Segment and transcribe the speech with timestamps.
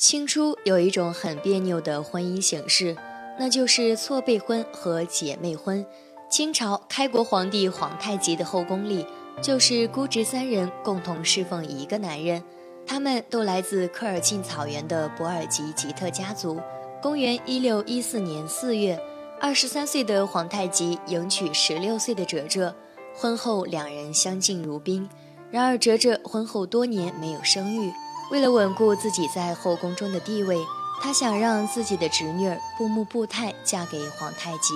[0.00, 2.96] 清初有一种很别扭的婚姻形式，
[3.38, 5.84] 那就是错辈婚和姐妹婚。
[6.30, 9.04] 清朝开国皇帝皇太极的后宫里，
[9.42, 12.42] 就是姑侄三人共同侍奉一个男人，
[12.86, 16.58] 他们都来自科尔沁草原的博尔济吉特家族。
[17.02, 18.98] 公元一六一四年四月，
[19.38, 22.74] 二十三岁的皇太极迎娶十六岁的哲哲，
[23.14, 25.06] 婚后两人相敬如宾。
[25.50, 27.92] 然而哲哲婚后多年没有生育，
[28.30, 30.56] 为了稳固自己在后宫中的地位，
[31.02, 34.74] 他想让自己的侄女布木布泰嫁给皇太极。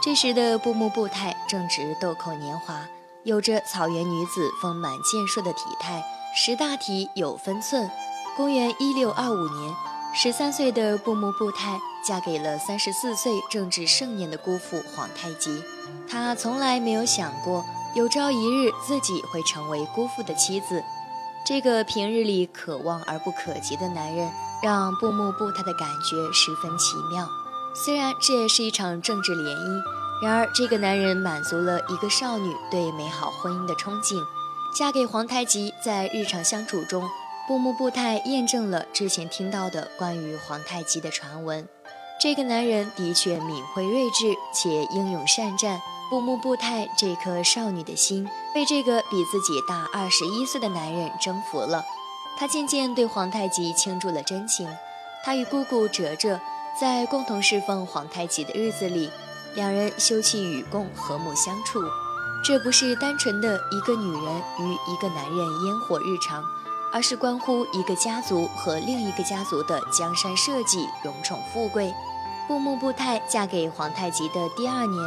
[0.00, 2.86] 这时的布木布泰正值豆蔻年华，
[3.24, 6.04] 有着草原女子丰满健硕的体态，
[6.36, 7.90] 识大体有分寸。
[8.36, 9.74] 公元一六二五年，
[10.14, 15.64] 十三岁的布木布泰嫁给了三十四岁正值盛年的姑父皇太极。
[16.08, 17.64] 他从来没有想过，
[17.94, 20.84] 有朝一日自己会成为姑父的妻子。
[21.48, 24.30] 这个平日里可望而不可及的男人，
[24.62, 27.26] 让布木布泰的感觉十分奇妙。
[27.74, 29.82] 虽然这也是一场政治联姻，
[30.22, 34.22] 然而这个男人满足了一个少女对美好婚姻的憧憬。
[34.76, 37.08] 嫁给皇太极，在日常相处中，
[37.46, 41.66] 布木布泰验证了之前听到的关于皇太极的传闻。
[42.20, 45.80] 这个男人的确敏慧睿智且英勇善战。
[46.10, 51.84] 布木布泰这颗少女的心被这个比自己大二十一岁的男人征服了。
[52.38, 54.68] 他渐渐对皇太极倾注了真情。
[55.24, 56.40] 他与姑姑哲哲。
[56.80, 59.10] 在共同侍奉皇太极的日子里，
[59.56, 61.82] 两人休戚与共，和睦相处。
[62.44, 66.44] 这不是单纯的一个女人与一个男人烟火日常，
[66.92, 71.92] 而是关乎一个家族和另一个家族的江山社稷、荣宠富贵。
[72.48, 74.98] 布木布泰嫁给皇太极的第二年，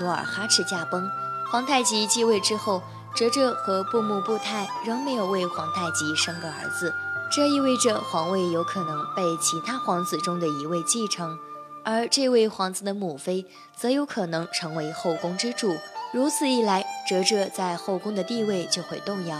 [0.00, 1.08] 努尔哈赤驾崩，
[1.48, 2.82] 皇太极继位之后，
[3.14, 6.92] 哲哲和布木布泰仍没有为皇太极生个儿子。
[7.30, 11.38] 这意味着皇位有可能被其他皇子中的一位继承，
[11.84, 15.76] 而这位皇子的母妃则有可能成为后宫之主。
[16.12, 19.38] 如此一来，哲哲在后宫的地位就会动摇。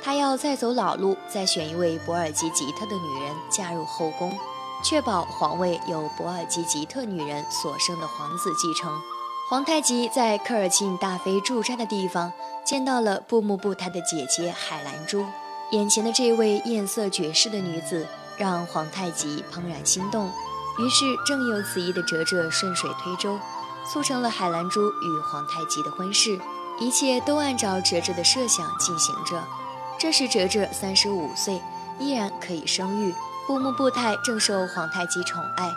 [0.00, 4.38] 他要再走老路，再选一位博尔济吉特的女人嫁入后宫，
[4.82, 9.00] 确保皇位由博尔济吉特女人所生的皇子继承。
[9.48, 12.32] 皇太极在科尔沁大妃驻扎的地方
[12.64, 15.24] 见到了布木布泰的姐姐海兰珠。
[15.72, 18.06] 眼前的这位艳色绝世的女子
[18.36, 20.30] 让皇太极怦然心动，
[20.78, 23.38] 于是正有此意的哲哲顺水推舟，
[23.90, 26.38] 促成了海兰珠与皇太极的婚事。
[26.80, 29.42] 一切都按照哲哲的设想进行着。
[29.98, 31.60] 这时哲哲三十五岁，
[31.98, 33.14] 依然可以生育。
[33.46, 35.74] 布木布泰正受皇太极宠爱，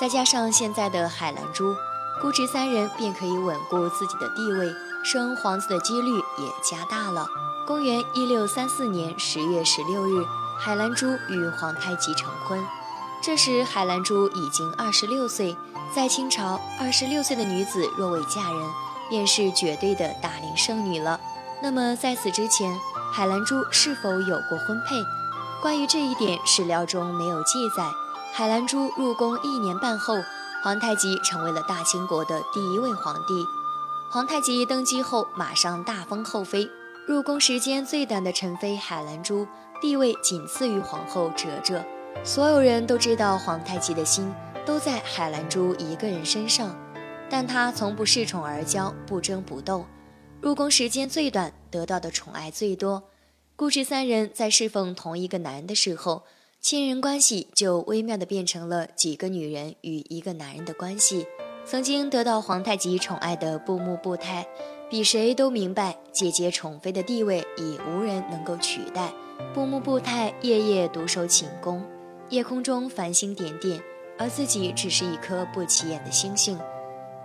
[0.00, 1.74] 再加上现在的海兰珠，
[2.22, 4.72] 姑侄三人便可以稳固自己的地位，
[5.04, 7.26] 生皇子的几率也加大了。
[7.66, 10.24] 公元一六三四年十月十六日，
[10.58, 12.64] 海兰珠与皇太极成婚。
[13.20, 15.56] 这时，海兰珠已经二十六岁。
[15.94, 18.70] 在清朝，二十六岁的女子若未嫁人，
[19.08, 21.18] 便是绝对的大龄剩女了。
[21.60, 22.78] 那么，在此之前，
[23.10, 25.02] 海兰珠是否有过婚配？
[25.60, 27.90] 关于这一点，史料中没有记载。
[28.32, 30.14] 海兰珠入宫一年半后，
[30.62, 33.44] 皇太极成为了大清国的第一位皇帝。
[34.08, 36.70] 皇太极登基后，马上大封后妃。
[37.08, 39.48] 入宫时间最短的宸妃海兰珠，
[39.80, 41.84] 地位仅次于皇后哲哲。
[42.22, 44.32] 所有人都知道皇太极的心
[44.64, 46.76] 都在海兰珠一个人身上，
[47.28, 49.84] 但他从不恃宠而骄，不争不斗。
[50.40, 53.02] 入宫时间最短，得到的宠爱最多。
[53.58, 56.22] 故事三人在侍奉同一个男人的时候，
[56.60, 61.26] 亲人关系就微妙的变成了几个女人与一个男人的关系。
[61.64, 64.46] 曾经得到皇太极宠爱的布木布泰。
[64.88, 69.12] 比谁都明白，姐姐宠妃的地位已无人能够取代。
[69.52, 71.84] 布木布泰夜夜独守寝宫，
[72.28, 73.82] 夜空中繁星点点，
[74.16, 76.56] 而自己只是一颗不起眼的星星。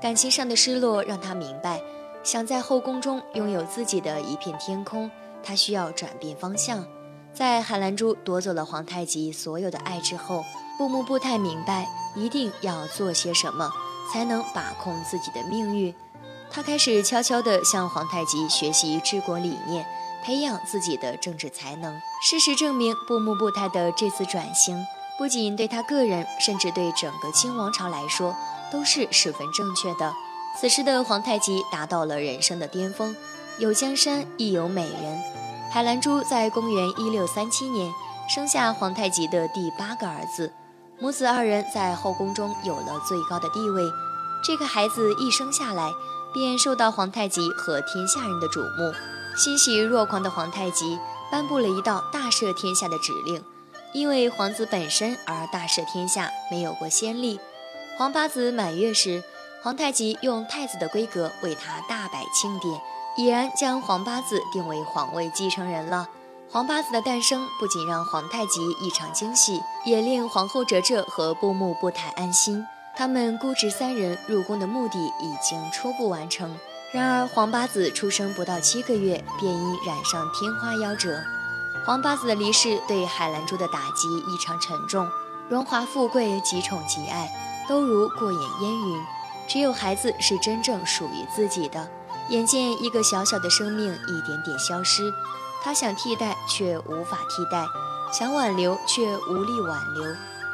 [0.01, 1.79] 感情上的失落让他明白，
[2.23, 5.11] 想在后宫中拥有自己的一片天空，
[5.43, 6.85] 他需要转变方向。
[7.33, 10.43] 在海兰珠夺走了皇太极所有的爱之后，
[10.77, 13.71] 布木布泰明白，一定要做些什么，
[14.11, 15.93] 才能把控自己的命运。
[16.51, 19.83] 他开始悄悄地向皇太极学习治国理念，
[20.23, 21.99] 培养自己的政治才能。
[22.21, 24.85] 事实证明，布木布泰的这次转型，
[25.17, 28.35] 不仅对他个人，甚至对整个清王朝来说，
[28.71, 30.13] 都是十分正确的。
[30.61, 33.15] 此时的皇太极达到了人生的巅峰，
[33.59, 35.21] 有江山，亦有美人。
[35.71, 37.91] 海兰珠在公元一六三七年
[38.27, 40.51] 生下皇太极的第八个儿子，
[40.99, 43.83] 母子二人在后宫中有了最高的地位。
[44.43, 45.91] 这个孩子一生下来。
[46.33, 48.91] 便受到皇太极和天下人的瞩目，
[49.37, 50.97] 欣喜若狂的皇太极
[51.31, 53.43] 颁布了一道大赦天下的指令：
[53.93, 57.39] 因为皇子本身而大赦天下，没有过先例。
[57.99, 59.23] 皇八子满月时，
[59.61, 62.81] 皇太极用太子的规格为他大摆庆典，
[63.15, 66.07] 已然将皇八子定为皇位继承人了。
[66.51, 72.65] 皇八子的诞生不仅让皇太极异常惊喜，也令皇后哲哲和布木布泰安心。
[72.95, 76.55] 他们姑侄三人入宫的目的已经初步完成。
[76.91, 81.19] 然而，皇八子出生不到七个月，便因染上天花夭折。
[81.87, 85.09] 皇八子的离世对海兰珠的打击异常沉重，
[85.49, 87.31] 荣华富贵、极宠极爱，
[87.67, 89.03] 都如过眼烟云。
[89.47, 91.89] 只有孩子是真正属于自己的。
[92.29, 95.13] 眼见一个小小的生命一点点消失。
[95.63, 97.65] 他想替代，却无法替代；
[98.11, 100.03] 想挽留，却无力挽留。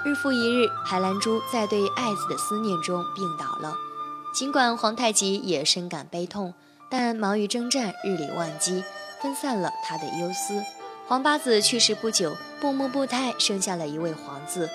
[0.06, 3.76] 日复一日，海兰珠在对爱子的思念中病倒了。
[4.34, 6.54] 尽管皇太极也深感悲痛，
[6.90, 8.84] 但忙于征战，日理万机，
[9.22, 10.64] 分散了他的忧思。
[11.08, 14.70] 皇八子去世不久，布木布泰生下了一位皇子。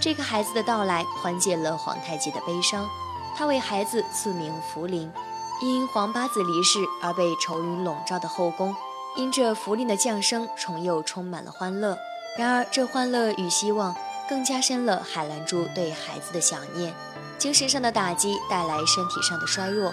[0.00, 2.88] 这个孩子的到来缓解了皇太极的悲伤，
[3.36, 5.12] 他为孩子赐名福临。
[5.60, 8.74] 因皇八子离世而被愁云笼罩的后宫。
[9.16, 11.96] 因着福临的降生，重又充满了欢乐。
[12.36, 13.94] 然而，这欢乐与希望
[14.28, 16.92] 更加深了海兰珠对孩子的想念。
[17.38, 19.92] 精神上的打击带来身体上的衰弱。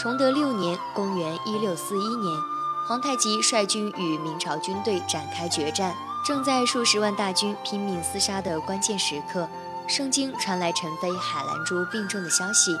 [0.00, 2.40] 崇德六年（公元1641年），
[2.88, 5.94] 皇太极率军与明朝军队展开决战。
[6.24, 9.46] 正在数十万大军拼命厮杀的关键时刻，
[9.86, 12.74] 圣经传来陈妃海兰珠病重的消息。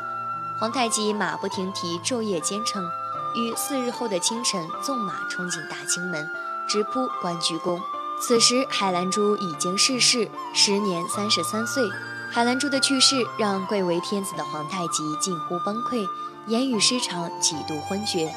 [0.62, 2.88] 皇太极马不停蹄，昼夜兼程。
[3.34, 6.30] 于四日后的清晨，纵马冲进大清门，
[6.68, 7.80] 直扑关雎宫。
[8.20, 11.82] 此时，海兰珠已经逝世，时年三十三岁。
[12.30, 16.06] 海兰珠的去世让贵为天子的皇太极近乎崩溃，
[16.46, 18.32] 言语失常，几度昏厥。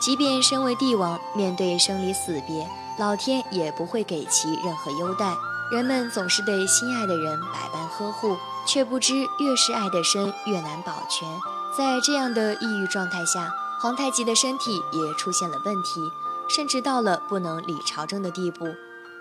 [0.00, 2.70] 即便身为帝王，面对生离死别，
[3.00, 5.34] 老天也不会给其任何优待。
[5.72, 11.28] 人们总是对心爱的人百般呵护，却不知越是爱得深，越难保全。
[11.76, 16.00] 在这样的抑郁状态下，皇太极的身体也出现了问题，
[16.48, 18.66] 甚至到了不能理朝政的地步。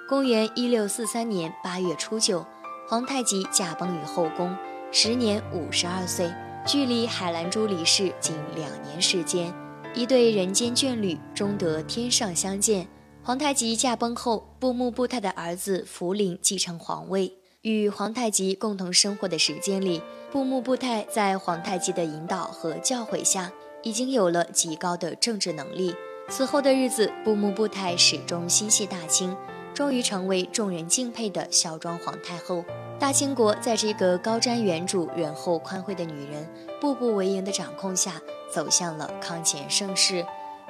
[0.07, 2.45] 公元一六四三年八月初九，
[2.87, 4.55] 皇太极驾崩于后宫，
[4.91, 6.31] 时年五十二岁，
[6.67, 9.51] 距离海兰珠离世仅两年时间。
[9.95, 12.87] 一对人间眷侣终得天上相见。
[13.23, 17.33] 皇太极驾崩后，布木布泰的儿子福临继承皇位。
[17.63, 20.01] 与皇太极共同生活的时间里，
[20.31, 23.51] 布木布泰在皇太极的引导和教诲下。
[23.85, 25.93] 已经有了极高的政治能力。
[26.29, 29.35] 此后的日子，布木布泰始终心系大清，
[29.73, 32.63] 终于成为众人敬佩的孝庄皇太后。
[32.97, 36.49] 大清国在这个高瞻远瞩、仁厚宽惠的女人
[36.79, 40.25] 步步为营的掌控下，走向了康乾盛世，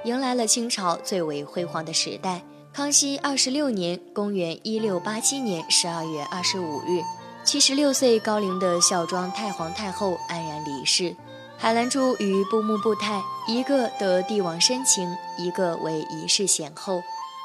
[0.06, 2.42] 迎来了清朝最为辉煌的时代。
[2.74, 7.04] 康熙二十六年（公元一六八七年）十二月二十五日，
[7.44, 11.16] 七十六岁高龄的孝庄太皇太后安然离世。
[11.56, 17.04] 海兰珠与布木布泰，一个得帝王深情，一个为一世显后。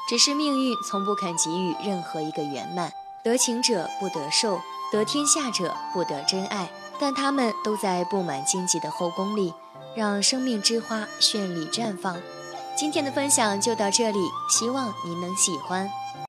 [0.09, 2.91] 只是命运从不肯给予任何一个圆满，
[3.23, 4.59] 得情者不得寿，
[4.91, 6.71] 得天下者不得真爱。
[6.99, 9.53] 但他们都在布满荆棘的后宫里，
[9.95, 12.19] 让生命之花绚丽绽放。
[12.79, 15.85] 今天的分享就到这里，希望您能喜欢。